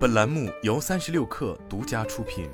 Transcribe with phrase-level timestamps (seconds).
[0.00, 2.48] 本栏目由三十六氪独家出品。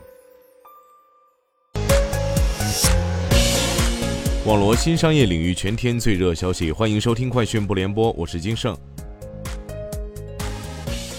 [4.45, 8.77] 网罗新商业领域全天最热消息，欢迎收听快讯不联播，我是金盛。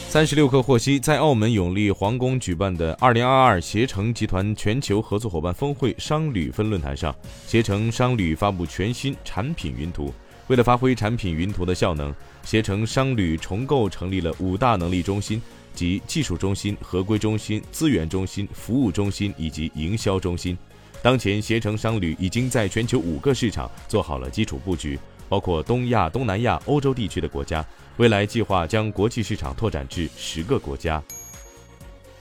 [0.10, 7.16] 三十六氪获悉，在澳门永利皇宫举办的二零二二携程集团全球合作伙伴峰会商旅分论坛上，
[7.46, 10.14] 携程商旅发布全新产品云图。
[10.48, 15.42] 为了发挥产品云图的效能，携程商旅重构成立了五大能力中心。
[15.74, 20.58] 及技术中心、合规中心、资源中心、服务中心以及营销中心。
[21.04, 24.98] 当前，携程商旅已经在全球五个市场做好了基础布局，
[25.30, 27.64] 包括东亚、东南亚、欧洲地区的国家。
[27.98, 31.00] 未来计划将国际市场拓展至十个国家。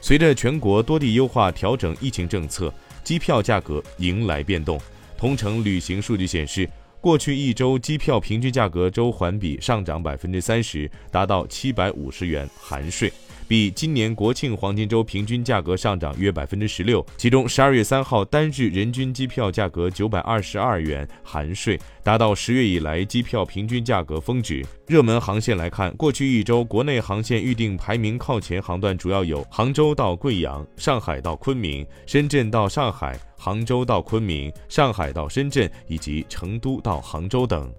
[0.03, 2.71] 随着全国多地优化调整疫情政策，
[3.03, 4.79] 机票价格迎来变动。
[5.17, 6.69] 同程旅行数据显示，
[7.07, 13.13] 过去一周机票平均价格周环比上涨百分之三十，达到七百五十元含税。
[13.49, 24.65] 比今年国庆黄金周平均价格上涨约百分之十六，其中十二月三号单日人均机票价格九百二十二元含税，达到十月以来机票平均价格峰值。
[24.87, 37.73] 热门航线来看，过去一周国内航线预订排名靠前航段主要有杭州到贵阳、上海到昆明、深圳到上海、杭州到昆明、上海到深圳以及成都到杭州等。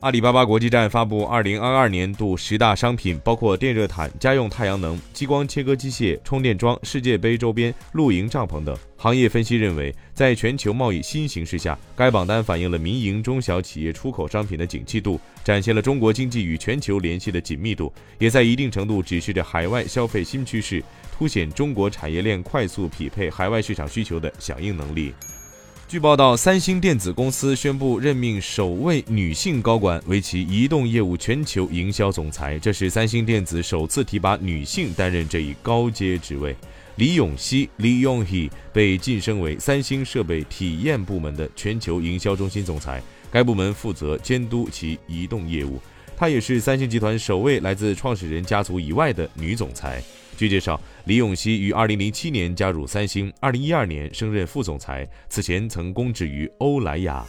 [0.00, 8.74] 阿里巴巴国际站发布二零二二年度十大商品，包括电热毯、家用太阳能、激光切割机械、充电桩、世界杯周边、露营帐篷等。
[8.96, 25.12] 行业分析认为，在全球贸易新形势下，该榜单反映了民营中小企业出口商品的景气度，展现了中国经济与全球联系的紧密度，也在一定程度指示着海外消费新趋势，凸显中国产业链快速匹配海外市场需求的响应能力。
[25.90, 36.54] 据报道，三星电子公司宣布任命首位女性高管为其移动业务全球营销总裁，这是三星电子首次提拔女性担任这一高阶职位。
[36.94, 45.80] 李永熙 （Li Yonghe） 被晋升为三星设备体验部门的全球营销中心总裁，该部门负责监督其移动业务。
[46.20, 50.02] 她也是三星集团首位来自创始人家族以外的女总裁。
[50.36, 57.24] 据介绍，李永熙于2007年加入三星，2012年升任副总裁，此前曾供职于欧莱雅。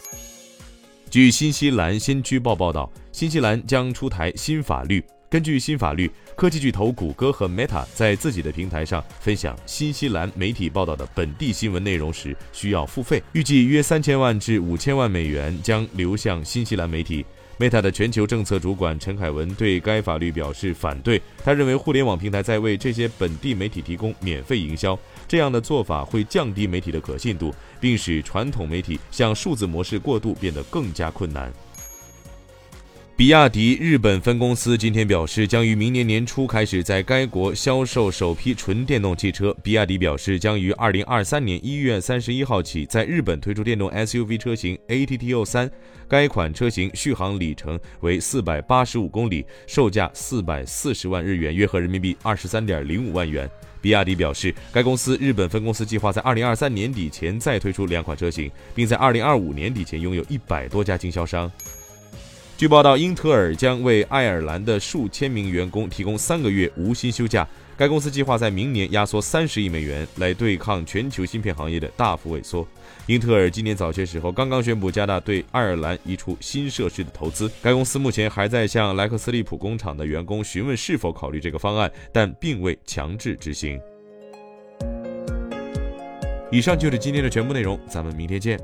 [1.09, 5.01] 据新西兰先驱报报道，新西兰将出台新法律。
[5.29, 17.25] 根据新法律，科技巨头谷歌和 Meta 在自己的平台上分享新西兰媒体报道的本地新闻内容时需要付费，预计约三千万至五千万美元将流向新西兰媒体。
[17.61, 21.21] Meta 的全球政策主管陈凯文对该法律表示反对。
[21.43, 31.53] 他认为，互联网平台在为这些本地媒体提供免费营销，这样的做法会降低媒体的可信度，并使传统媒体向数字模式过渡变得更加困难。
[33.21, 39.55] 比亚迪日本分公司今天表示，将于明年年初开始在该国销售首批纯电动汽车。
[39.61, 45.69] 比亚迪表示，将于二零二三年一月三十一号起在日本推出电动 SUV 车型 ATTO 三。
[46.07, 53.47] 该款车型续航里程为四百八十五公里，售价四百四十万日元，约合人民币二十三点零五万元。
[53.79, 61.51] 比亚迪表示，该公司日本分公司计划在二零二三年底前再推出两款车型，并在二零二五年底前拥有一百多家经销商。
[62.61, 67.47] 据报道，英特尔将为爱尔兰的数千名员工提供三个月无薪休假。
[67.75, 72.63] 该公司计划在明年压缩三十亿美元来对抗全球芯片行业的大幅萎缩。
[73.07, 77.51] 英特尔今年早些时候刚刚宣布加大对爱尔兰一处新设施的投资。
[77.63, 83.81] 该公司目前还在向莱克斯利普工厂的员工询问是否考虑这个方案，但并未强制执行。
[86.51, 88.59] 以上就是今天的全部内容，咱们明天见。